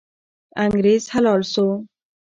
انګریز 0.63 1.03
حلال 1.13 1.41
سو. 1.53 1.65